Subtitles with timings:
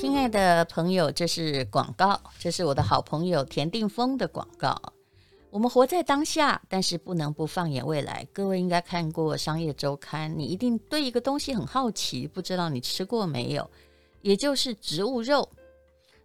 [0.00, 4.80] 亲爱的朋友，这是广告，这是我的好朋友田定峰的广告。
[5.50, 8.24] 我们活在当下，但是不能不放眼未来。
[8.32, 13.68] 各位应该看过《商业周刊》，你一定对一个东西很好奇，不知道你吃过没有？
[14.22, 15.48] 也就是植物肉。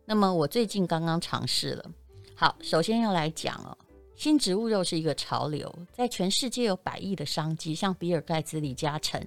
[0.06, 1.84] 那么我最近刚刚尝试了。
[2.36, 3.76] 好，首先要来讲哦，
[4.16, 9.20] 新植物肉是一个潮流，在全世界有百亿的商机，像比尔盖茨、李嘉诚，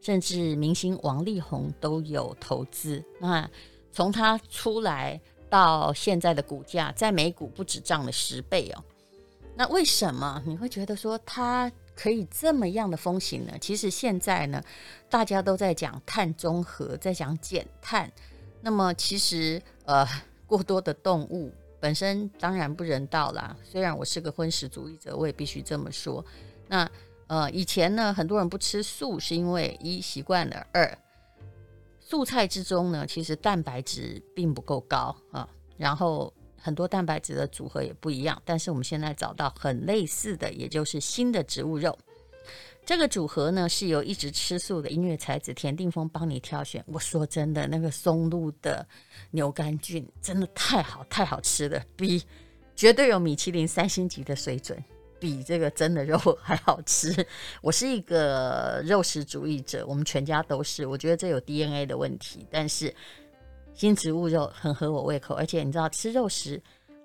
[0.00, 3.04] 甚至明星王力宏都有投资。
[3.20, 3.46] 那
[3.92, 8.84] 从它出来到现在的股价，在美股不止涨了十倍哦。
[9.56, 13.52] 那为什么你会觉得说它可以这么样的风行呢？
[13.60, 14.62] 其实现在呢，
[15.10, 18.10] 大家都在讲碳中和，在讲减碳。
[18.62, 20.06] 那么其实呃，
[20.46, 23.54] 过多的动物本身当然不人道啦。
[23.62, 26.24] 虽然我是个荤食主义者，我也必须这么说。
[26.68, 26.88] 那
[27.26, 30.98] 呃，以前呢，很多人不吃素是因为一习惯了，二。
[32.10, 38.42] 素菜之中呢，其实蛋白质并不够高啊，然后很多蛋白质的组合也不一样。
[38.44, 41.96] 但是我们现在找到很类似的，也就是新的植物肉。
[42.84, 46.84] 这个组合呢，是由一直吃素的音乐才子田定峰帮你挑选。
[46.88, 48.84] 我说真的，那个松露的
[49.30, 52.20] 牛肝菌真的太好太好吃了，比
[52.74, 54.82] 绝对有米其林三星级的水准。
[55.20, 57.14] 比这个真的肉 还好吃。
[57.60, 60.86] 我是一个肉食主义者，我们全家都是。
[60.86, 62.92] 我觉得这有 DNA 的问题，但是
[63.74, 65.34] 新植物肉很合我胃口。
[65.34, 66.60] 而且你知道，吃肉食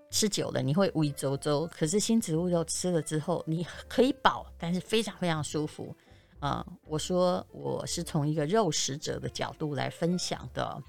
[0.09, 5.93] 吃久了你会胃周周，可是新植物肉吃了之后，你可以饱，但是非常非常舒服
[6.39, 10.81] 啊、我说我是从一个肉食者的角度来分享的。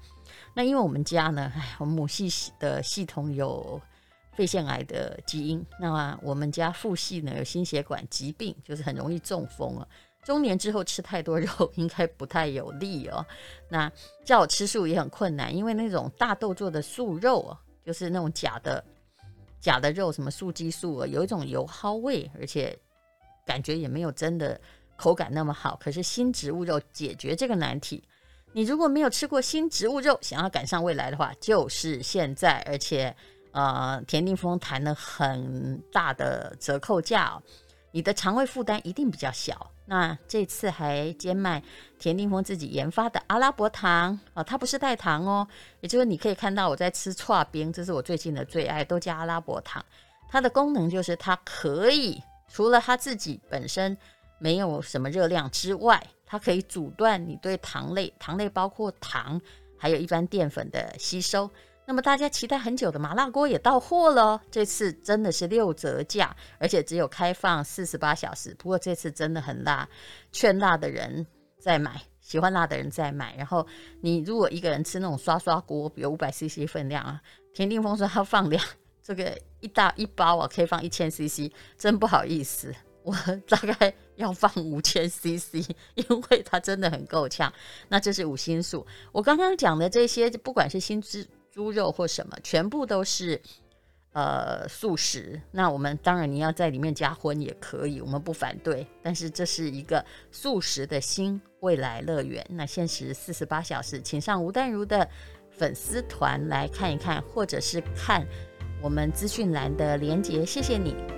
[0.53, 3.79] 那因为我们家呢，哎，我们母系的系统有。
[4.37, 9.87] 肺腺癌的基因，那么我们家父系呢有心血管疾病，就是很容易中风啊。
[10.23, 13.25] 中年之后吃太多肉 应该不太有利哦。
[13.67, 13.91] 那
[14.23, 18.83] 叫我吃素也很困难，因为那种大豆做的素肉啊，就是那种假的
[19.59, 22.77] 假的肉，什么素鸡素啊，有一种油耗味，而且
[23.43, 24.61] 感觉也没有真的
[24.97, 25.75] 口感那么好。
[25.81, 28.03] 可是新植物肉解决这个难题。
[28.53, 33.15] 你如果没有吃过新植物肉，想要赶上未来的话，就是现在，而且。
[33.57, 37.41] 呃，田定峰谈了很大的折扣价哦，
[37.89, 39.71] 你的肠胃负担一定比较小。
[39.87, 41.63] 那这次还兼卖
[41.97, 45.47] 田定峰自己研发的阿拉伯糖啊，它不是代糖哦，
[45.81, 49.83] 也就是你可以看到我在吃剉冰，这是我最近的最爱，都加阿拉伯糖。
[50.29, 53.97] 它的功能就是它可以除了它自己本身
[54.37, 59.41] 没有什么热量之外，它可以阻断你对糖类，糖类包括糖，
[59.79, 61.49] 还有一般淀粉的吸收。
[61.89, 68.53] 那么大家期待很久的麻辣锅也到货了，这次真的是六折价，而且只有开放四十八小时。
[68.59, 69.87] 不过这次真的很辣，
[70.33, 71.25] 劝辣的人
[71.57, 73.33] 再买，喜欢辣的人再买。
[73.37, 73.65] 然后
[74.01, 77.21] 你如果一个人吃那种刷刷锅，比如五百 CC 分量啊，
[77.53, 78.61] 田定峰说他放量，
[79.01, 83.15] 这个一大一包啊可以放一千 CC，真不好意思，我
[83.47, 85.65] 大概要放五千 CC，
[85.95, 87.51] 因为它真的很够呛。
[87.87, 91.25] 那这是五星素，我刚刚讲的这些，不管是新知。
[91.57, 93.41] 猪肉或什么，全部都是
[94.13, 95.41] 呃素食。
[95.49, 98.85] 那我们当然你要在里面加荤也可以，我们不反对。
[99.01, 102.45] 但是这是一个素食的新未来乐园。
[102.51, 105.09] 那限时四十八小时，请上吴淡如的
[105.49, 108.23] 粉丝团来看一看，或者是看
[108.79, 110.45] 我们资讯栏的连接。
[110.45, 111.16] 谢谢你。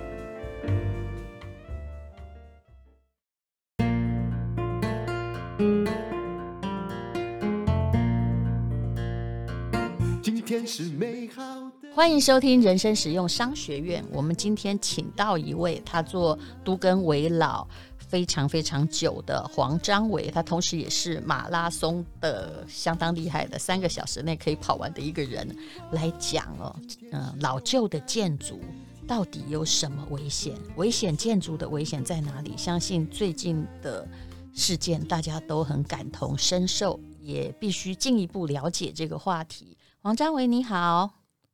[11.94, 14.04] 欢迎收听人生实用商学院。
[14.12, 17.66] 我们今天请到一位，他做都更为老
[17.98, 25.56] 非常非常久的黄章伟，他同时也是马拉松的相当厉害的，三个小时内可以跑完的一个人
[25.92, 26.74] 来讲哦。
[27.10, 28.60] 嗯、老旧的建筑
[29.08, 30.54] 到底有什么危险？
[30.76, 32.54] 危险建筑的危险在哪里？
[32.56, 34.06] 相信最近的
[34.54, 39.76] 事件大家都很感同身受，也必须进一步了解这个话题。
[40.02, 41.10] 黄章伟，你好，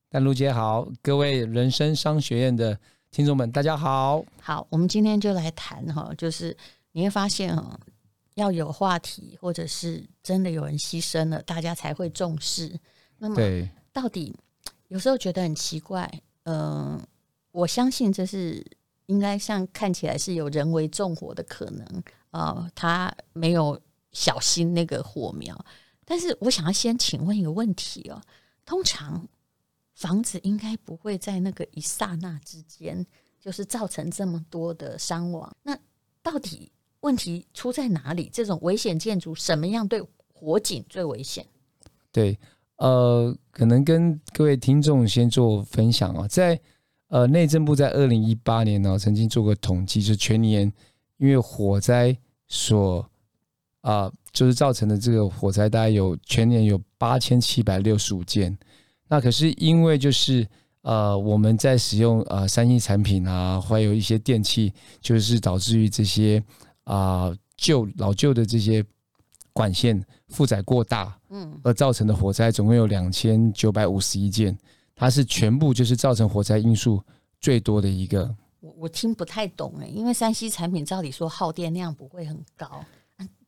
[0.09, 2.79] 丹如姐好，各位人生商学院的
[3.11, 4.25] 听众们，大家好。
[4.41, 6.57] 好，我们今天就来谈哈，就是
[6.93, 7.77] 你会发现哈，
[8.35, 12.73] 要有话题，或者是真的有人牺牲了，大家才会重视。
[13.19, 13.37] 那么，
[13.93, 14.33] 到底
[14.87, 16.09] 有时候觉得很奇怪，
[16.45, 17.03] 嗯、呃，
[17.51, 18.65] 我相信这是
[19.07, 21.85] 应该像看起来是有人为纵火的可能
[22.31, 23.81] 啊、呃，他没有
[24.13, 25.53] 小心那个火苗。
[26.07, 28.23] 但是我想要先请问一个问题哦，
[28.65, 29.27] 通常
[29.97, 33.05] 房子应该不会在那个一刹那之间，
[33.41, 35.55] 就是造成这么多的伤亡。
[35.63, 35.77] 那
[36.23, 36.71] 到底
[37.01, 38.31] 问题出在哪里？
[38.33, 40.01] 这种危险建筑什么样对
[40.33, 41.45] 火警最危险？
[42.13, 42.39] 对，
[42.77, 46.61] 呃，可能跟各位听众先做分享啊，在
[47.09, 50.73] 呃内政部在二零一八年呢，曾经做过统计，就全年
[51.17, 52.17] 因为火灾
[52.49, 53.11] 所
[53.81, 58.55] 啊、就是造成的这个火灾，大概有全年有八千七百六十五件。
[59.09, 60.47] 那可是因为就是
[60.83, 66.45] 呃我们在使用呃三 C 产品啊，还有一些电器，就是导致于这些
[66.85, 68.85] 啊旧、呃、老旧的这些
[69.55, 74.55] 管线负载过大，嗯，而造成的火灾总共有两千九百五十一件，
[74.95, 77.03] 它是全部就是造成火灾因素
[77.41, 78.37] 最多的一个。
[78.61, 82.85] 我我听不太懂哎，因为三 C 产品照理说耗电量不会很高。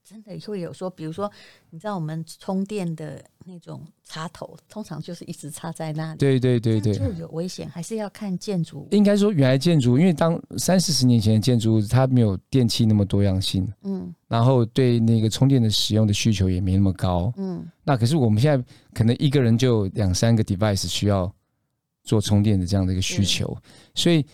[0.08, 1.30] 真的会有说，比如说，
[1.68, 6.18] 你知道我们充电的那种插头，通常就是一直插在那里。
[6.18, 8.88] 对对对对，就有危险，还是要看建筑。
[8.90, 17.66] 应该说，原来建筑，因为当三四十年前的建筑，它没有电器那么多样性，嗯，然后对那个充电的使用的需求也没那么高，嗯。
[17.84, 18.64] 那可是我们现在
[18.94, 21.30] 可能一个人就两三个 device 需要
[22.02, 23.54] 做充电的这样的一个需求，
[23.94, 24.24] 所以。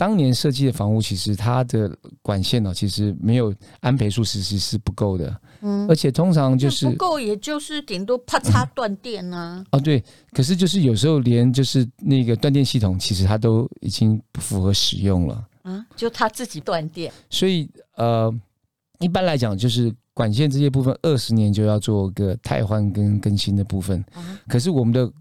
[0.00, 5.40] 当年设计的房屋，其实它的管线呢，其实没有安培数，其实是不够的。
[5.60, 9.64] 嗯，而且通常就是不够，也就是顶多啪嚓断电呢、啊。
[9.72, 10.02] 哦，对，
[10.32, 15.46] 可是就是有时候连就是那个断电系统，其实它都已经不符合使用了。
[15.64, 17.12] 啊，就它自己断电。
[17.28, 18.34] 所以呃，
[19.00, 24.02] 一般来讲，就是管线这些部分，二十年就要做个汰换跟更新的部分。
[24.14, 25.12] 啊、可是我们的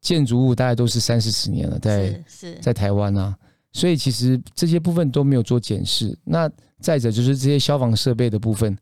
[0.00, 3.36] 建筑物大概都是三四十年了，在是，在台湾啊。
[3.78, 6.18] 所以其实这些部分都没有做检视。
[6.24, 8.76] 那再者就是这些消防设备的部分，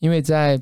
[0.00, 0.60] 因为在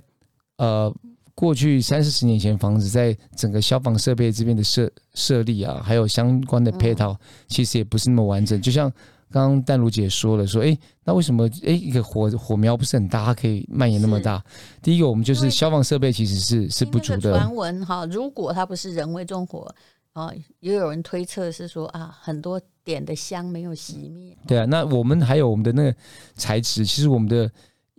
[0.59, 0.94] 呃
[1.35, 7.17] 过去三四十年前，房子在整个消防设备这边的设设立啊，还有相关的配套，
[7.49, 8.61] 其实也不是那么完整。
[8.61, 8.93] 就像
[9.31, 14.44] 刚刚淡如姐说了，说哎，那为什么哎一个火火苗不是很大，它可以蔓延那么大？
[14.82, 17.32] 第一个，我们就是消防设备其实是是不足的。
[17.32, 19.75] 传闻哈，如果它不是人为纵火。
[20.12, 22.61] 哦，也有人推测是说啊，很多
[22.91, 24.37] 点的香没有熄灭。
[24.47, 25.95] 对啊，那我们还有我们的那个
[26.35, 27.51] 材质，其实我们的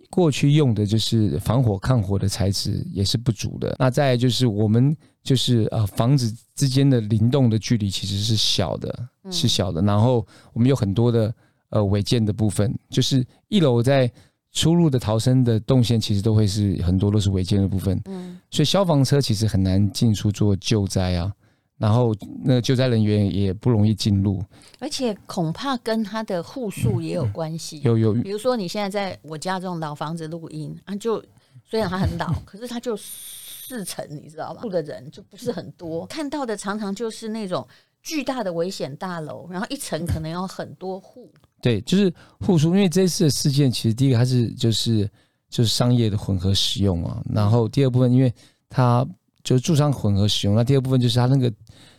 [0.09, 3.73] 过去用的就是防火抗火的材质也是不足的。
[3.79, 9.81] 那再来就是我们就是呃房子之间的灵动的距离其实是小的，是小的。
[9.81, 11.33] 然后我们有很多的
[11.69, 14.11] 呃违建的部分，就是一楼在
[14.51, 18.01] 出入的逃生的动线，其实都会是很多都是违建的部分。
[18.05, 21.31] 嗯，所以消防车其实很难进出做救灾啊。
[21.81, 22.13] 然后，
[22.43, 24.39] 那个救灾人员也不容易进入，
[24.77, 27.81] 而且恐怕跟他的户数也有关系。
[27.83, 31.19] 有有，比如说你现在在我家这种老房子录音啊，就
[31.65, 34.61] 虽然它很老， 可是它就四层，你知道吧？
[34.61, 37.67] 住的人就不是很多，看到的常常就是那种
[38.03, 41.33] 巨大的危险大楼，然后一层可能有很多户。
[41.63, 45.09] 对，就是户数，因为这次的事件其实第一个它是就是
[45.49, 48.31] 就是商业的混合使用啊，然后第二部分因为
[48.69, 49.03] 它
[49.43, 51.51] 就是住商混合使用，那第二部分就是它那个。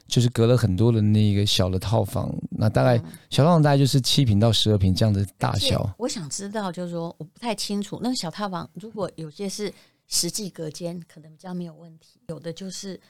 [0.08, 2.98] 就是隔了很多的那个小的套房，那大概
[3.30, 5.88] 小套房大概就是七平到十二平这样的大小。
[5.96, 9.72] 我想知道，就是说我不太清楚，那个小套房如果有些是
[10.08, 13.00] 实际隔间，可能比较没有问题；有的就是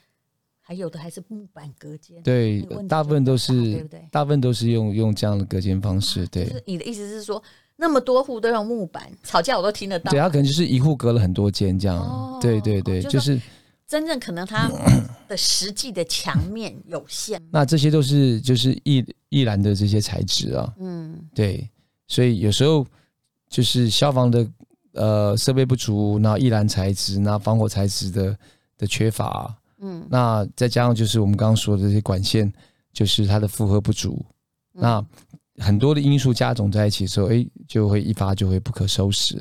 [0.61, 2.23] 还有的还是木板隔间。
[2.23, 4.09] 对，大部分都是对不对？
[4.13, 6.25] 大部分都是用用这样的隔间方式。
[6.29, 7.43] 对，就是你的意思是说，
[7.75, 10.13] 那么多户都用木板，吵架我都听得到。
[10.13, 11.99] 对，他可能就是一户隔了很多间这样。
[11.99, 13.41] 哦、对对对，就是。
[13.93, 14.71] 真正可能它
[15.29, 21.69] 的实际的墙面有限，那这些都是就是易易燃的这些材质啊，嗯，对，
[22.07, 22.87] 所以有时候
[23.51, 24.49] 就是消防的
[24.95, 28.39] 呃设备不足，那易燃材质，那防火材质的
[28.79, 32.51] 的缺乏，嗯，那再加上就是我们刚刚说的这些管线，
[32.95, 34.25] 就是它的负荷不足，
[34.73, 35.05] 那
[35.59, 39.39] 很多的因素加总在一起的时候，哎，就会一发就会不可收拾。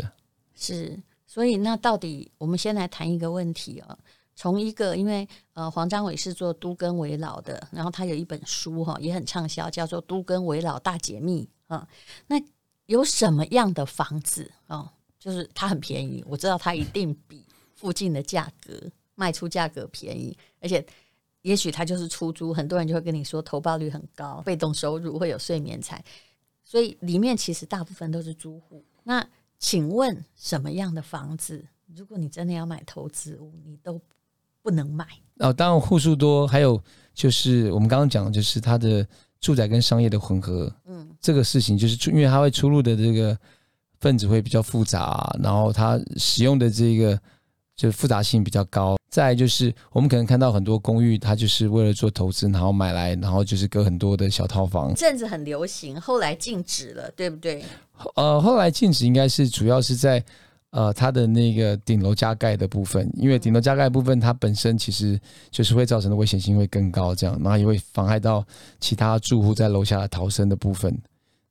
[0.54, 3.98] 是，所以那到底我们先来谈一个问题啊。
[4.36, 11.88] 从一个，因为呃，黄章伟是做都更为老的，然后他有一本书哈，也很畅销，叫做《都更为老大解密》啊。
[12.28, 12.42] 那
[12.86, 14.92] 有什么样的房子啊？
[15.20, 17.46] 就是它很便宜，我知道它一定比
[17.76, 18.74] 附近的价格
[19.14, 20.84] 卖出价格便宜，而且
[21.44, 26.04] 也许它就是出租，很多人就会跟你说投报率很高，被动收入会有睡眠财，
[26.64, 28.84] 所以里面其实大部分都是租户。
[29.04, 29.24] 那
[29.60, 31.64] 请问什么样的房子，
[31.96, 34.02] 如果你真的要买投资屋，你都
[34.64, 35.06] 不能买
[35.40, 36.80] 哦，当然户数多，还有
[37.14, 39.06] 就是我们刚刚讲的，就是它的
[39.40, 43.36] 住宅跟商业的混合，嗯，这个事情就是因为它会出入的这个
[44.00, 47.20] 分子会比较复杂，然后它使用的这个
[47.76, 48.98] 就复杂性比较高。
[49.10, 54.94] 再就是我们可能看到很多公寓，它就是为了做投资，然后买来，然后就是隔很多的小套房。
[54.96, 57.66] 这阵子很流行，后来禁止了，对不对？
[58.16, 60.24] 呃，后来禁止应该是主要是在。
[60.72, 68.46] 呃，它的那个顶楼加盖的部分，因为顶楼加盖部分，它本身其实就是会造成的危险性会更高，这样，然后也会妨害到
[68.80, 70.98] 其他住户在楼下的逃生的部分。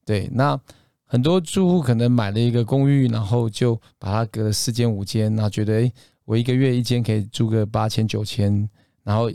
[0.05, 0.59] 对，那
[1.05, 5.93] 很多住户可能买了一个公寓，然后就把它隔了四间五间，然后觉得，哎，
[6.25, 8.69] 我一个月一间可以租个八千九千，
[9.05, 9.31] 然后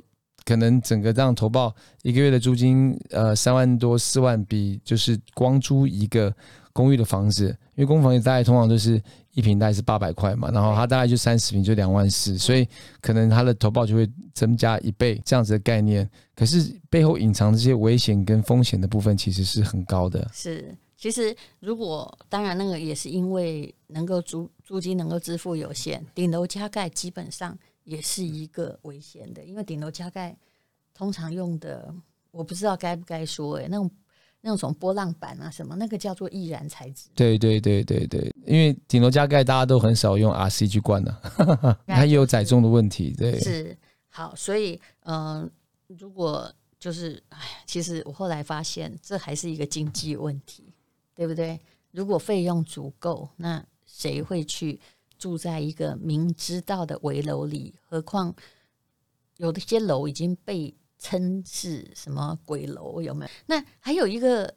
[0.46, 6.34] 可能整个这样投报一个月的租金，呃，三万多四万，比就是光租一个
[6.76, 9.02] 公寓的房子，因为公房也大概通常都是。
[9.36, 12.66] 一平大概是八百块嘛，然后它大概就三十平就两万四，所以
[13.02, 16.10] 可能它的投报就会增加一倍这样子的概念。
[16.34, 20.26] 可是背后隐藏这些危险跟风险的部分其实是很高的。
[20.32, 30.34] 是，其实如果当然那个也是因为能够租租金能够支付有限，顶楼加盖基本上也是一个危险的，因为顶楼加盖
[30.94, 31.94] 通常用的
[32.32, 33.92] 我不知道该不该说诶、欸，那种。
[34.48, 37.10] 那种波浪板啊，什么那个叫做易燃材质？
[37.16, 43.12] 对对对对对，因为顶楼加盖大家都很少用 RC 去灌的、啊， 它也有载重的问题。
[43.18, 43.76] 对，是
[44.10, 45.50] 好，所以嗯、呃，
[45.98, 50.72] 如果就是哎，其实我后来发现这还是一个经济问题，
[51.16, 51.60] 对不对？
[51.90, 54.80] 如果费用足够，那谁会去
[55.18, 57.74] 住在一个明知道的危楼里？
[57.88, 58.32] 何况
[59.38, 60.76] 有的些楼已经被。
[60.98, 63.32] 称是什么鬼楼有没有？
[63.46, 64.54] 那还有一个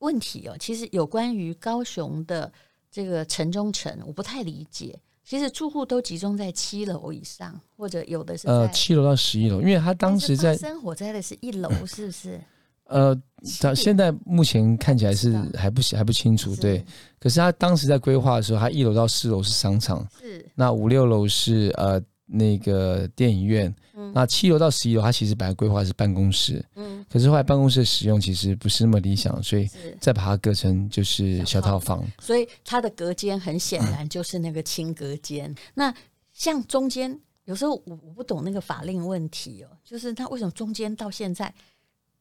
[0.00, 2.52] 问题哦，其实有关于高雄的
[2.90, 4.98] 这个城中城，我不太理解。
[5.24, 12.40] 其实住户都集中在七楼以上，或者有的是呃七楼到十一楼，因为他当时在生火灾的是一楼，是不是？
[12.84, 13.14] 呃，
[13.60, 16.84] 他现在目前看起来是还不还不清楚，对。
[17.20, 22.02] 可是他当时在规划的时候，他一楼到四楼是商场，是那五六楼是呃。
[22.30, 29.66] 那个电影院，嗯、那七楼到十一楼，它其实本来规划是办公室，嗯，可是后来办公室的使用其实不是那么理想，所以
[29.98, 32.06] 再把它隔成就是小套房。
[32.20, 35.50] 所以它的隔间很显然就是那个轻隔间。
[35.50, 35.94] 嗯、那
[36.34, 41.50] 像中间，有时候我我不懂那个法令问题哦，就是它为什么中间到现在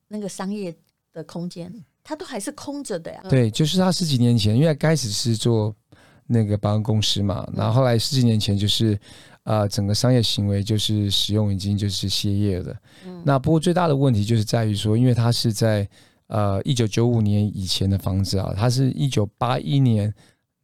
[0.07, 0.73] 那个商业
[1.11, 1.69] 的空间，
[2.01, 3.21] 它都还是空着的呀？
[3.29, 5.75] 对，就是它十几年前，因为开始是做
[6.25, 8.97] 那个保安公司嘛，然后后来十几年前就是。
[9.47, 12.75] 啊、呃，整个商业行为就是使用已经就是歇业了。
[13.05, 15.87] 嗯，那不过最大的问题就是在于说，因为它是在
[16.27, 20.13] 呃一九九五年以前的房子啊，它是一九八一年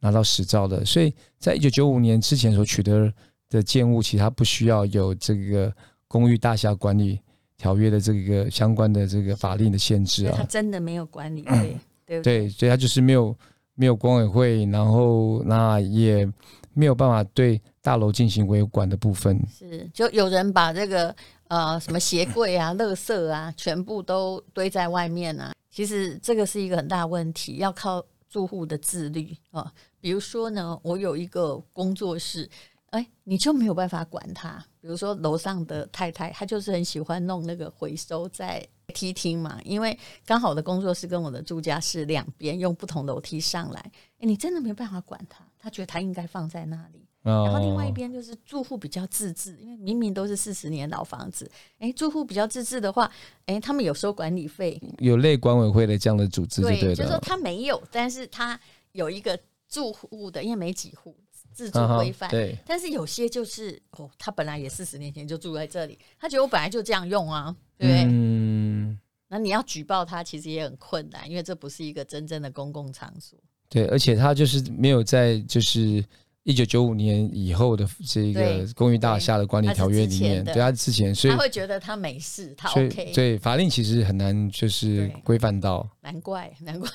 [0.00, 3.10] 拿到执照的，所以在一九九五年之前所取得
[3.48, 5.72] 的建物，其实它不需要有这个
[6.06, 7.18] 公寓大厦管理
[7.56, 10.34] 条约的这个相关的这个法令的限制啊。
[10.36, 11.40] 它真的没有管理
[12.04, 12.40] 对不对？
[12.40, 13.34] 对，所以它就是没有
[13.76, 16.30] 没有管委会，然后那也
[16.74, 17.58] 没有办法对。
[17.84, 21.14] 大楼进行维管的部分是，就有人把这个
[21.48, 25.52] 呃什么鞋柜啊、 垃圾啊，全部都堆在外面啊。
[25.70, 29.70] 其实这个是一个很大问题，要靠住户的自律啊。
[30.00, 32.48] 比如说呢，我有一个工作室，
[32.88, 34.64] 哎，你就没有办法管它。
[34.80, 43.80] 比如说楼上的太太，她就是很喜欢弄那个回收在梯厅嘛，因为刚好的工作室跟我的住家是两边用不同楼梯上来，
[44.20, 47.03] 哎，你真的没有办法管它，他觉得他应该放在那里。
[47.24, 53.10] 然后另外一边就是住户比较自治，因为明明都是四十年老房子，哎，住户比较自治的话，
[53.46, 58.60] 哎，他们有收管理费，有类管委会的这样的组织对，对，就是说他没有，但是他
[58.92, 61.16] 有一个住户的，因为没几户
[61.50, 68.04] 自主规范，对，但是有些就是哦，他本来也四十年前就住在这里，他觉得我本来就这样用啊，对不对？
[68.06, 73.38] 嗯，那你要举报他，其实也很困难，因为这不是一个真正的公共场所，
[73.70, 76.04] 对，而且他就是没有在就是。
[76.44, 83.12] 一九九五年以后的这个公寓大厦的管理条约里面，对他之前，所以他会觉得他没事，他 OK。
[83.14, 86.88] 对法令其实很难就是规范到，难怪 难怪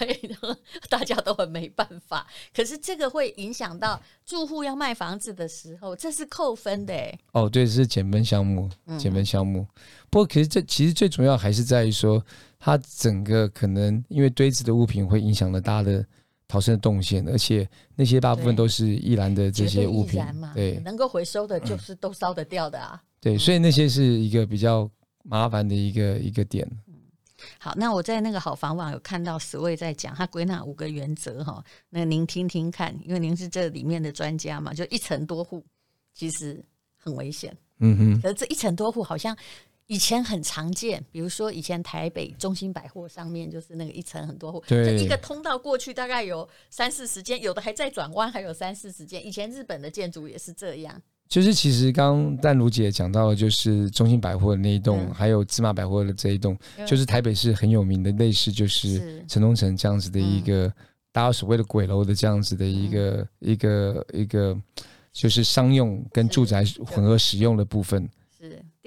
[0.87, 2.27] 大家都很没办法。
[2.55, 7.19] 可是这个会影响到住户要卖房子的时候，这是扣分的哎。
[7.31, 9.65] 哦，对，是减分项目，减分项目。
[10.11, 12.23] 不过，可是这其实最主要还是在于说，
[12.59, 16.05] 它整个可能因为堆置的物品会影响了大家的。
[16.49, 20.19] 逃生的动线，而且那些大部分都是易燃的这些物品，
[20.55, 22.99] 对，对能够回收的，就是都烧得掉的啊。
[23.21, 24.89] 对，所以那些是一个比较
[25.23, 26.67] 麻烦的一个一个点。
[26.87, 26.95] 嗯，
[27.59, 35.63] 好，那我在那个好房网有看到十位在讲，他归纳五个原则哈，那您听听看，因为您是这里面的专家嘛，就一层多户
[36.15, 36.59] 其实
[36.97, 37.55] 很危险。
[37.77, 39.37] 嗯哼，可是这一层多户好像。
[39.89, 49.25] 以前很常见，比如说以前台北中心百货上面就是那个一层很多户，对就一个通道过去大概有三四十间，有的还在转弯，还有三四十间。
[49.25, 51.01] 以前日本的建筑也是这样。
[51.27, 60.71] 就是其实刚淡如姐讲到的，就是中心百货的那一栋，嗯、还有芝麻百货的这一栋，嗯、就是台北市很有名的类似就是城中城这样子的一个
[61.11, 64.55] 大家所谓的鬼楼的这样子的一个、嗯、一个一个，
[65.11, 68.07] 就是商用跟住宅混合使用的部分。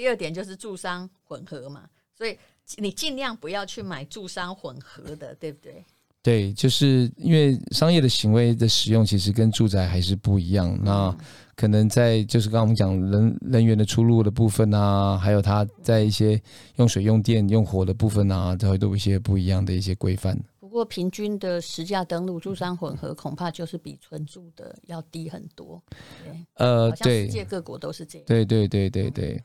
[0.03, 2.37] 第二点就是住商混合嘛，所以
[2.77, 5.85] 你尽量不要去买住商混合的，对不对？
[6.21, 10.77] 对，就是因为商业的行为的使用其实跟住宅还是不一样。
[10.83, 11.17] 那
[11.55, 16.43] 可能在就是刚刚我们讲人人员的出入的部分啊，还有他在一些
[16.79, 20.37] 用水、用电、用火的部分啊，都会都有一些不一样的一些规范。
[20.59, 25.81] 不过平均的实价登录住商混合恐怕就是比纯住的要低很多。
[26.25, 28.27] 对，呃，对，世界各国都是这样。
[28.27, 29.41] 对对对对对。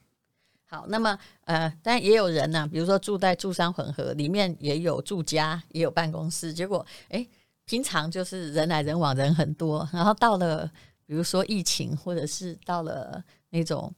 [0.69, 6.53] 好，那么呃，但也有人呢、啊，比如说住在住商混合里面，也有住家，也有办公室。
[6.53, 7.25] 结果，哎，
[7.65, 9.87] 平常就是人来人往，人很多。
[9.93, 10.69] 然后到了，
[11.05, 13.89] 比如说疫情，或者是到了那种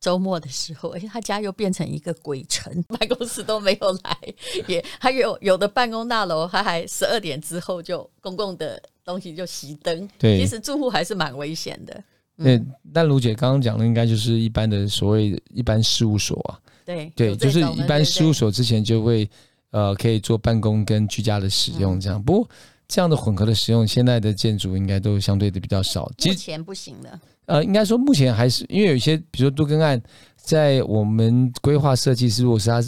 [0.00, 4.18] 周末的时候，哎，他家又变成一个鬼城，办公室都没有来。
[4.66, 10.10] 也还有有的办公大楼，他还十二点之后就公共的东西就熄灯。
[10.18, 12.02] 对，其实住户还是蛮危险的。
[12.36, 12.62] 对，
[12.92, 16.60] 但卢姐刚刚讲的应该就是一般的所谓一般事务所啊。
[16.84, 19.28] 对对，就是一般事务所之前就会
[19.70, 22.22] 呃可以做办公跟居家的使用这样。
[22.22, 22.48] 不过
[22.88, 26.10] 这样的混合的使用，现在的建筑应该都相对的比较少。
[26.24, 27.20] 目前不行了。
[27.46, 30.00] 呃，应该说目前还是因为有一些，比如说都更案。
[30.36, 32.80] 在我们规划设计师，如果是他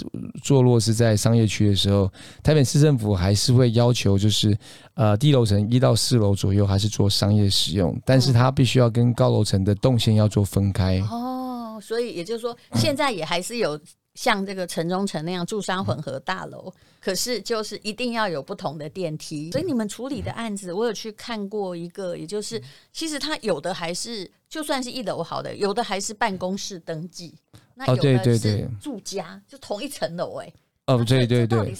[0.44, 2.08] 坐落是在商业区的时候，
[2.40, 4.56] 台北市政府还是会要求，就是
[4.94, 11.00] 呃低楼层一到四楼左右还是做商业使用，但是它必须要跟高楼层的动线要做分开。
[11.10, 13.78] 哦，所以也就是说，现在也还是有。
[14.18, 19.52] 像这个城中城那样住商混合大楼，可是就是一定要有不同的电梯。
[19.52, 22.60] 所以你们处理的案子，我有去看过一个，也就是
[22.92, 27.32] 其实它有的还是就算是一楼好的，有的还是办公室登记，
[27.76, 30.52] 那有的是住家，就同一层楼哎。
[30.86, 31.72] 哦，对对对，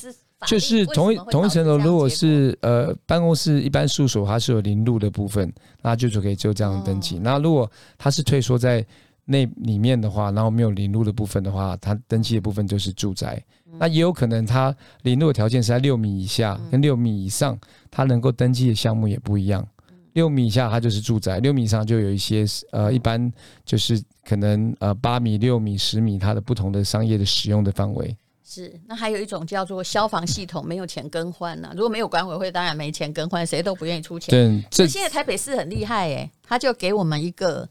[0.46, 5.52] 就是同一同一层楼，如果是呃办公室一般住所，它是有零路的部分，
[5.82, 7.18] 那就就可以就这样登记。
[7.18, 7.68] 那如果
[7.98, 8.86] 它是退缩在。
[9.30, 13.44] 那里面的话，然后没有临路的部分的话，它登记的部分就是住宅。
[13.66, 17.58] 嗯、那也有可能它临路的条件是在六米以下，跟六米以上，
[17.90, 19.68] 它能够登记的项目也不一样。
[20.14, 23.30] 六米以下它就是住宅，六米以上就有一些呃，一般
[23.66, 28.16] 就是可能呃八米、六米、十米，它的不同的商业的使用的范围。
[28.42, 31.74] 是，那还有一种叫做消防系统没有钱更换呢、啊？
[31.76, 34.30] 如果没有管委会，当然没钱更换，谁都不愿意出钱。
[34.30, 37.68] 对，这现在台北市很厉害哎，他就给我们一个。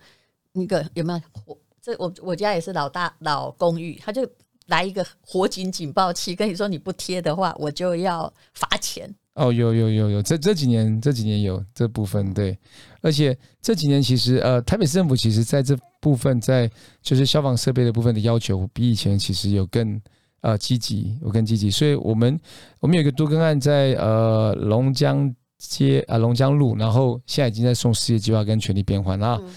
[0.61, 1.57] 一个有没有火？
[1.81, 4.27] 这我我家也是老大老公寓，他就
[4.65, 9.09] 来一个火警警报器，跟你说你不贴的话，我就要罚钱。
[9.35, 12.57] 哦，有有有有，这这几年这几年有这部分对，
[13.01, 16.69] 而且这几年其实呃，台北市政府其实在这部分在
[17.01, 20.01] 就是消防设备的部分的要求，比以前其实有更
[20.41, 21.69] 呃积极，有更积极。
[21.69, 22.37] 所以我们
[22.79, 29.37] 我们有一个多根案在呃龙江街啊龙江路，然后现在已经在送事业计划跟权力变换啊。
[29.39, 29.49] 嗯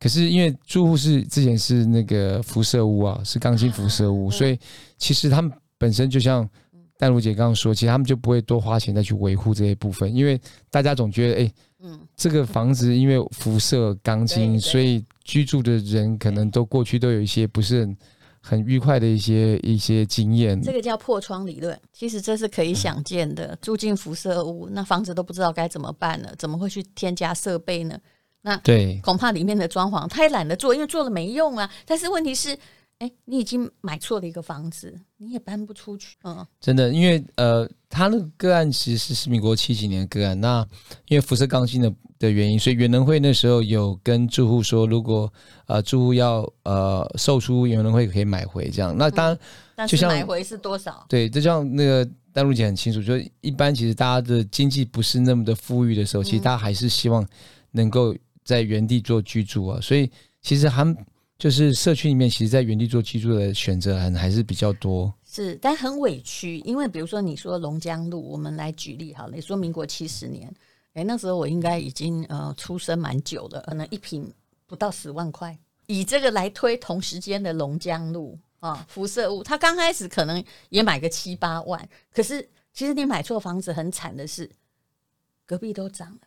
[0.00, 4.58] 可是因为住户是之前是那个辐射屋啊，是钢筋辐射屋，所以
[4.96, 6.48] 其实他们本身就像
[6.96, 17.96] 淡如姐刚刚说，其实他们就不会多花钱再去维护这些部分，因为大家总觉得，哎，嗯，这个房子因为辐射钢筋，所以居住的人可能都过去都有一些不是很
[18.40, 20.60] 很愉快的一些一些经验。
[20.62, 23.56] 这个叫破窗理论，其实这是可以想见的。
[23.60, 27.98] 住进辐射屋，那房子都不知道该怎么办了，怎么会去添加设备呢？
[28.48, 31.70] 那对，恐怕里面的装潢他也懒得做，因为做了没用啊。
[31.84, 32.56] 但是问题是，
[32.98, 36.16] 哎，你已经买错了一个房子，你也搬不出去。
[36.24, 40.40] 嗯，真的，因为呃，他那个个案其实是是民国七几年的个案。
[40.40, 40.66] 那
[41.08, 45.30] 因为辐射钢筋的的原因，所以原能会那时候有跟住户说，如果
[45.66, 48.96] 呃住户要呃售出原能会可以买回这样。
[48.96, 49.38] 那当然，嗯、
[49.76, 51.04] 但是买回是多少？
[51.08, 57.24] 对，就像那个淡如姐很清楚，就一般其实大家的经济不是那么的富裕的时候，其实大家还是希望
[57.72, 58.16] 能够。
[58.48, 60.96] 在原地做居住啊，所以其实还
[61.38, 65.12] 就是社区里面，其实在原地做居住的选择还还是比较多。
[65.22, 70.50] 是，但很委屈，因为比如说你说龙江路，我们来举例好了，你说民国七十年，
[70.94, 74.32] 哎，那时候我应该已经呃出生蛮久了，可能一平
[74.66, 84.50] 不到十万块，以这个来推同时间的龙江路啊，辐射屋，他刚开始可能也买个七八万，可是其实你买错房子，很惨的是
[85.44, 86.20] 隔壁都涨了，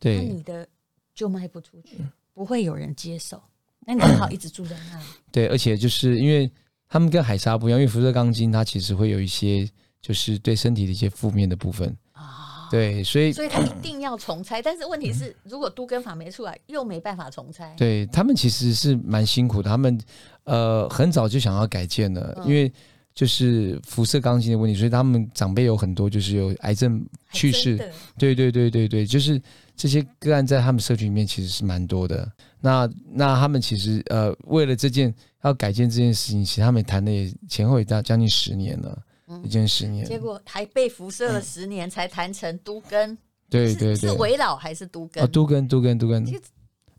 [0.00, 0.66] 对，那你的。
[1.14, 1.96] 就卖不出去，
[2.32, 3.40] 不会有人接手，
[3.86, 5.04] 那你只好一直住在那里。
[5.30, 6.50] 对，而且就是因为
[6.88, 9.68] 他们跟海沙不一样，因为辐射钢筋它其实会有一些
[10.00, 12.68] 就是对身体的一些负面的部分啊。
[12.70, 17.72] 对，所以所以他一定要重拆， 但是问题是，如果都跟法没出来，又没办法重拆。
[17.76, 19.96] 对他们其实是蛮辛苦的，他们
[20.44, 22.72] 呃很早就想要改建了，因为
[23.14, 27.76] 就是辐射钢筋的问题，所以他们长辈有很多就是有癌症去世。
[28.18, 29.40] 对对对对对，就是
[29.76, 32.30] 这些个案在他们社群里面其实是蛮多的。
[32.60, 39.02] 那那他们其实呃为了这件要改建这件事情，其实他们谈的也前后也大将近十年了，
[39.42, 40.04] 已经十年。
[40.06, 43.16] 结果还被辐射了十年才谈成都更。
[43.50, 45.22] 对对对，是围老还是都根？
[45.22, 46.24] 啊，都根都根都更。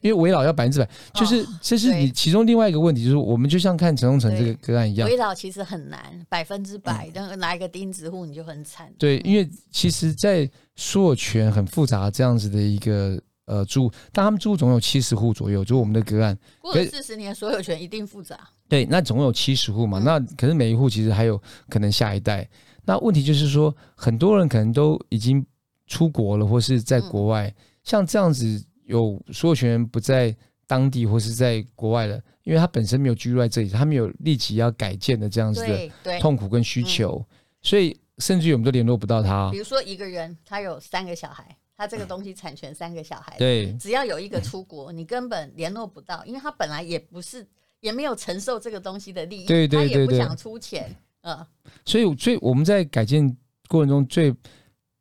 [0.06, 8.94] 因为围老要百分之百，就是这是你其中另外一个问题，就是我们就像看陈东城这个个案一样，围老其实很难百分之百，然后拿一个钉子户你就很惨。
[9.00, 18.40] 对，因为其实，在所有权很复杂这样子的一个呃住，但他们住总有七十户左右，就我们的个案过了四十年，所有权一定复杂。
[18.70, 22.48] 对，那总有七十户嘛，那可是每一户其实还有可能下一代。
[22.84, 25.44] 那问题就是说，很多人可能都已经
[25.88, 27.52] 出国了，或是在国外，
[27.84, 28.64] 像这样子。
[28.86, 30.36] 有所有权人不在
[30.68, 35.62] 当地或是在国外的，因为他本身没有居住在这里，他没有立即要改建的这样子
[36.04, 37.24] 的痛苦跟需求，
[37.62, 39.52] 所以甚至于我们都联络不到他。
[39.52, 47.46] 比如说一个人，他有三个小孩，他这个东西产权三个小孩，对，只要有一个出国，你根本联络不到，因为他本来也不是，
[47.80, 51.46] 也没有承受这个东西的利益，对对对对，他也不想出钱，嗯。
[51.86, 53.26] 所以，所以我们在改建
[53.68, 54.34] 过程中最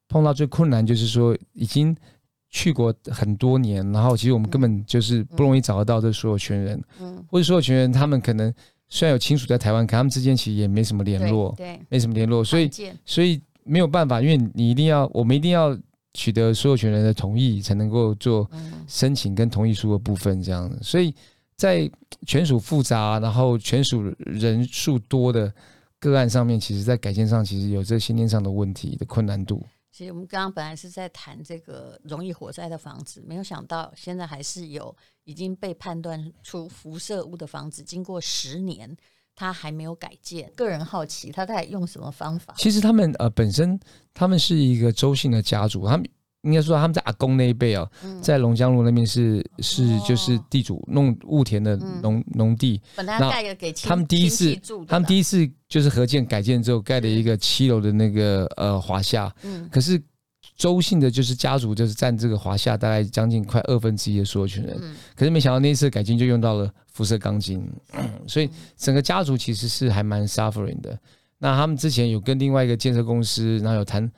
[0.08, 1.96] 碰到最困难就是说已经。
[2.54, 8.54] 去过很多年，然后其实我们根本就是不容易找得到这所有权人，嗯，或者所有权人他们可能
[8.88, 12.70] 虽然有亲属在台湾，可他们之间其实也没什么联络，对，没什么联络，所以
[13.04, 15.76] 所以没有办法，因为你一定要，我们一定要
[16.12, 18.48] 取得所有权人的同意，才能够做
[18.86, 21.12] 申请跟同意书的部分这样，所以
[21.56, 21.90] 在
[22.24, 25.52] 权属复杂，然后权属人数多的
[25.98, 29.60] 个案上面，其实在改建上其实有这先天上的问题的困难度。
[29.96, 38.96] 其实我们刚刚本来是在谈这个容易火灾的房子，没有想到现在还是有已经被判断出辐射物的房子，经过十年，
[39.36, 40.52] 它还没有改建。
[40.56, 42.52] 个人好奇，他在用什么方法？
[42.56, 43.78] 其实他们呃本身
[44.12, 46.04] 他们是一个周姓的家族，他们。
[46.44, 47.88] 应该说他们在阿公那一辈啊，
[48.20, 54.54] 在龙江路那边是是就是地主弄务田的农农地，本来盖个给他们第一次
[54.86, 59.34] 他们第一次就是合建改建之后盖了一个七楼的那个呃华夏，
[59.70, 60.00] 可是
[60.56, 67.66] 周姓的就是家族就是占这个华夏大概将近快二分之一的所有权人，可是没想到那一次改建就用到了辐射钢筋，
[68.26, 70.98] 所以整个家族其实是还蛮 suffering 的。
[71.38, 74.12] 那他们之前有跟另外一个建设公司，然后有谈。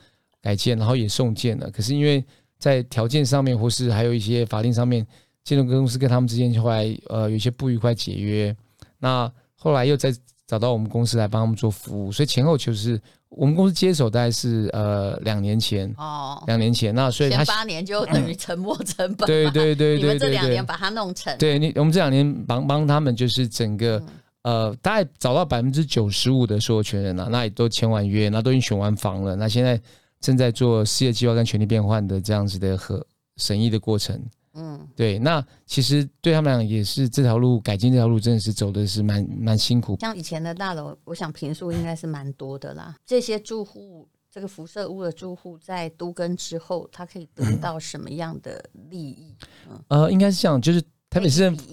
[0.47, 1.69] 改建，然后也送建了。
[1.73, 2.25] 可是因为
[2.57, 5.05] 在条件上面，或是还有一些法令上面，
[5.43, 8.57] 建筑公司跟他们之间后来呃有一些不愉快解约。
[9.01, 10.15] 那后来又再
[10.47, 16.95] 找到我们公司来帮他们做服务，所以前后就是我们公司接手大概是呃两年前哦，两年前。
[16.95, 19.27] 那所以他前八年就等于沉没成本。
[19.27, 21.37] 对对对 对，你们这两年把它弄成。
[21.39, 24.01] 对你，我们这两年帮帮他们就是整个
[24.43, 29.35] 呃大概找到百分之九十五的所有权人了，那也都签完约，那都已经选完房了。
[29.35, 29.79] 那现在。
[30.21, 33.05] 正在做事业计划跟权力变换的这样子的和
[33.37, 34.21] 审议的过程，
[34.55, 39.97] 嗯，对，那其实对他们俩也是这条路改进这条路真的是走的是蛮蛮辛苦。
[40.01, 42.97] 像以前的大楼，我想平数应该是蛮多的啦。
[43.05, 49.35] 这些住户，这个辐射屋的住户在都更之后，他可以得到什么样的利益？
[49.69, 50.83] 嗯，呃，应该是这样，就是。
[51.09, 51.65] 台北市政府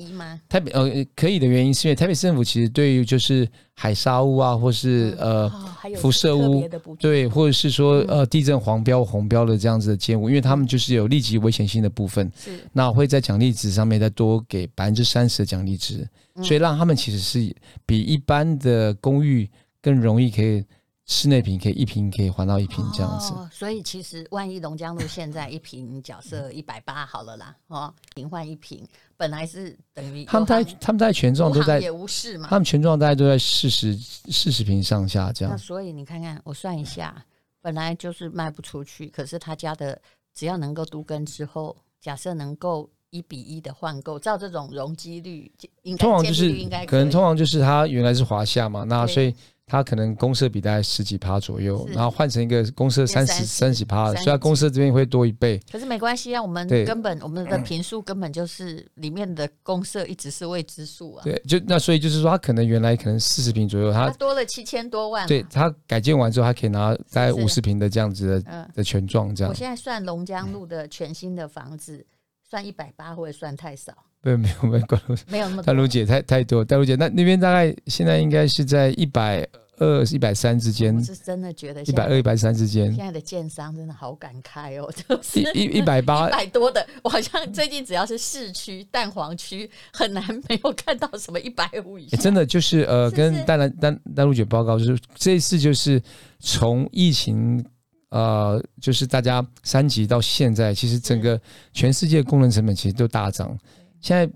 [0.48, 5.52] 台北呃可以的原因是因为台北市政府其实对于就是海沙屋啊，或是呃
[5.98, 6.68] 辐射屋，
[7.00, 12.52] 对，或者是说呃地震黄标红标的这样子的建物，因为他们就是有立即危险性的部分，是。
[12.72, 16.08] 那会在奖励值上面再多给百分之三十的奖励值，
[16.42, 17.54] 所以让他们其实是
[17.86, 19.50] 比一般的公寓
[19.82, 20.64] 更容易可以。
[21.06, 28.88] 室内瓶可以一瓶可以还到一瓶这样子，哦，所以其实万一龙江路现在一瓶假设一百八好了啦，哦，平换一瓶，
[29.18, 35.52] 本来是等于他们在他们在权重都在也无事嘛，他们权重大概都在四十四十瓶上下这样。
[35.52, 37.26] 那所以你看看，我算一下，
[37.62, 40.02] 本来就是卖不出去，可是他家的
[40.34, 46.54] 只要能够都根之后，假设能够一比一的换购，照这种容积率，应该通常就是
[46.88, 49.36] 可能通常就是他原来是华夏嘛，那所以。
[49.66, 55.60] 它可能公设比大概十几趴左右，然后换成一个公设三十三十趴，所以公设这边会多一倍。
[55.72, 61.24] 可是没关系啊，我们根本我们的坪数根本就是里面的公设一直是未知数啊。
[61.24, 65.26] 对，就那所以就是说，它可能原来可能四十平左右，它多了七千多万。
[65.28, 69.50] 对，它改建完之后，它可以拿大概五十平的这样子的的全状这样。
[69.50, 72.06] 我现在算龙江路的全新的房子，
[72.48, 73.94] 算一百八会算太少？
[74.24, 79.48] 对，没有没有关，没有那么大卢姐太太多，大卢姐那那边大概现在应该是在一百。
[79.78, 80.96] 二、一百三之间。
[80.96, 82.94] 我是真的觉得一百二、一百三之间。
[82.94, 92.20] 现在的建商真的好敢开哦，就是一一百八、一百多的，我好像最近只要是市区、蛋黄区，很难没有看到什么一百五以上。
[92.22, 96.00] 真的就是呃，是是跟丹兰淡淡如姐报告，就是这一次就是
[96.40, 97.66] 从疫情
[98.10, 101.42] 呃，就是大家三级到现在，其实整个
[101.74, 103.58] 全世界工人成本其实都大涨，
[104.04, 104.32] 现在。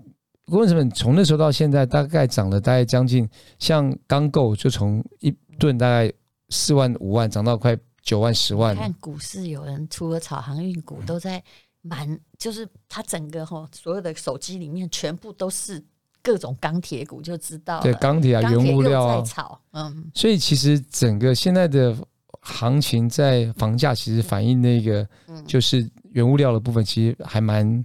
[0.50, 3.28] 工人成本从那时候到现在，大概涨了大概将近，
[3.58, 6.10] 像钢构就从一吨大概
[6.48, 8.74] 四万五万涨到快九万十万。
[8.74, 11.44] 看股市有人除了炒航运股，都在
[11.82, 15.84] 满，就是他整个哈所有的手机里面全部都是
[16.22, 20.10] 各种钢铁股，就知道对钢铁啊，原物料啊，炒嗯。
[20.14, 21.94] 所以其实整个现在的
[22.40, 25.06] 行情在房价其实反映那个
[25.46, 27.84] 就是原物料的部分，其实还蛮。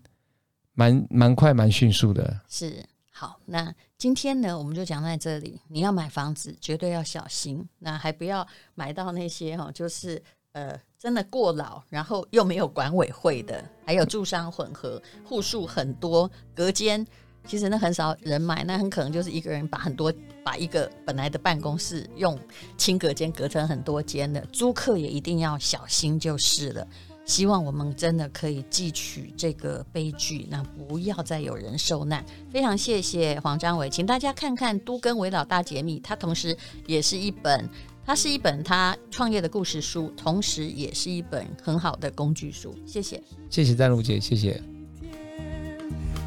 [0.74, 2.42] 蛮蛮快，蛮迅速的。
[2.48, 5.62] 是好，那今天呢，我们就讲在这里。
[5.68, 7.68] 你要买房子，绝对要小心。
[7.80, 10.22] 那还不要买到那些哈，就是
[10.54, 17.06] 呃，真的过老，然后又没有管委会的，还有住商混合，户数很多，隔间，
[17.46, 20.12] 其实那很少人买，那很可能就是一个人把很多
[20.44, 22.38] 把一个本来的办公室用
[22.78, 26.88] 轻隔间隔成很多间的，租客也一定要小心就是了。
[27.26, 32.24] 希望我们真的可以记取这个悲剧，那不要再有人受难。
[32.52, 36.56] 非常谢谢黄章伟，请大家看看《都更危老大解密》，它同时
[36.86, 37.70] 也是一本，
[38.06, 42.76] 它是一本他创业的故事书，同时也是一本很好的工具书。
[42.86, 44.62] 谢谢，谢谢丹如姐，谢谢。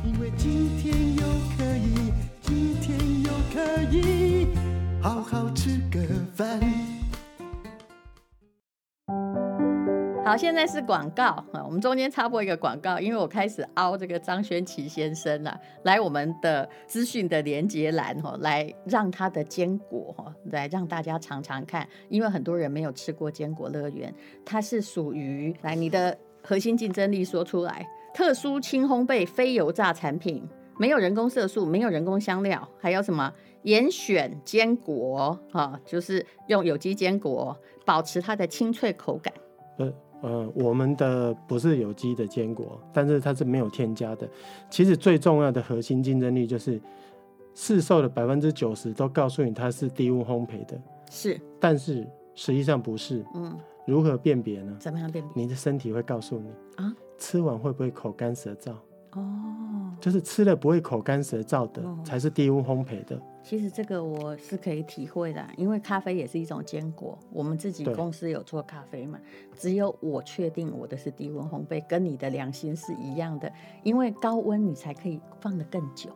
[0.04, 1.22] 因为今天又
[1.58, 4.46] 可以，今天又可以
[5.02, 6.00] 好好吃个
[6.34, 6.95] 饭。
[10.26, 24.12] 好，现在是广告啊，我们中间插播一个广告，因为我开始凹这个张轩齐先生了，来我们的资讯的连接栏哈，来让他的坚果哈，来让大家尝尝看，因为很多人没有吃过坚果乐园，
[24.44, 30.44] 它是属于来你的核心竞争力说出来，特殊轻烘焙非油炸产品，
[30.76, 39.32] 没有人工色素，没有人工香料，还有什么严选坚果哈，就是用有机坚果保持它的清脆口感。
[39.78, 39.92] 呃，
[40.54, 44.28] 我们的不是有机的坚果，但是它是没有添加的。
[44.70, 46.80] 其实最重要的核心竞争力就是
[47.54, 53.24] 市售的百分之九十都告诉你它是低温烘焙的，是，但是实际上不是。
[53.34, 54.76] 嗯，如何辨别呢？
[54.80, 55.42] 怎么样辨别？
[55.42, 58.72] 你的身体会告诉你啊，吃完会不会口干舌燥？
[59.12, 63.20] 哦，就是吃了不会口干舌燥的，哦、才是低温烘焙的。
[63.42, 67.16] 其实这个我是可以体会的，因为咖啡也是一种坚果。
[67.32, 69.18] 我们自己公司有做咖啡嘛，
[69.56, 73.50] 只有我确定我的是低温烘焙，跟你的良心是一样的。
[73.84, 76.10] 因为高温你才可以放得更久，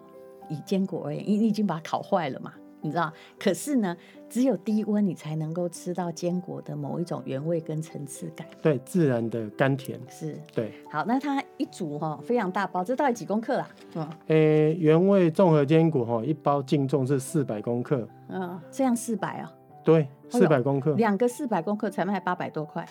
[0.48, 2.52] 以坚果而言，因为你已经把它烤坏了嘛。
[2.82, 3.96] 你知道，可是呢，
[4.28, 8.46] 只有低温你才能够吃到坚果的某一种原味跟层次感。
[8.62, 10.38] 对，自然的甘甜是。
[10.54, 13.68] 对，好，那它一组哈非常大包，这到底几公克啊？
[13.94, 14.36] 嗯，诶、
[14.72, 18.08] 欸，原味综合坚果哈，一包净重是四百公克。
[18.28, 19.52] 嗯，这样四百啊？
[19.84, 22.86] 对，四百公克，两个四百公克才卖八百多块，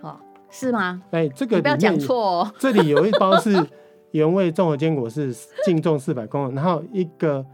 [0.00, 1.02] 好，是吗？
[1.10, 2.54] 哎、欸，这个你不要讲错哦。
[2.58, 3.64] 这里有一包是
[4.10, 5.32] 原味综合坚果是
[5.64, 7.46] 净重四百公克，然后一个。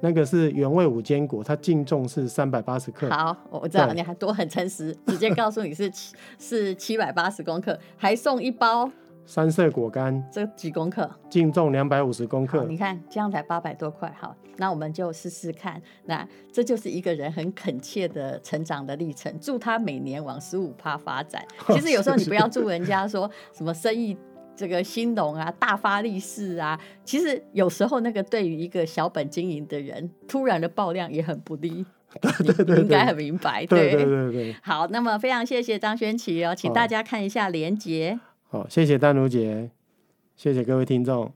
[0.00, 3.08] 那个是原味五坚果，它净重是三百八十克。
[3.10, 8.90] 好，我知道你还多很诚实，直接告诉你是七是七百八十公克，还送一包
[9.26, 11.08] 三色果干，这几公克？
[11.28, 12.64] 净重两百五十公克。
[12.64, 15.80] 你看这样才八百多块，好，那我们就试试看。
[16.06, 21.44] 那这就是一个人很恳切的成长的历程，祝他每年往十五趴发展。
[21.68, 24.16] 其实有时候你不要祝人家说什么生意。
[24.60, 31.86] 这个兴隆啊，大发利市啊，其实有时候那个对于一个小本经营的人，突然的爆量也很不利。
[32.20, 33.64] 对对对对，你应该很明白。
[33.64, 34.56] 对对对对，对。
[34.62, 38.20] 好，那么非常谢谢张轩琪哦，请大家看一下连结。
[38.50, 39.70] 好，谢谢丹如姐，
[40.36, 41.32] 谢谢各位听众。